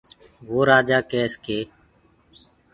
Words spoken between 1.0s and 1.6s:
ڪيس ڪي